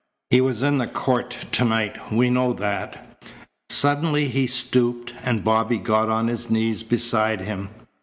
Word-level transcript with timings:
He 0.31 0.41
was 0.41 0.63
in 0.63 0.79
the 0.79 0.87
court 0.87 1.29
tonight. 1.51 2.11
We 2.11 2.31
know 2.31 2.53
that." 2.53 3.23
Suddenly 3.69 4.29
he 4.29 4.47
stooped, 4.47 5.13
and 5.21 5.43
Bobby 5.43 5.77
got 5.77 6.09
on 6.09 6.27
his 6.27 6.49
knees 6.49 6.81
beside 6.81 7.41
him. 7.41 7.69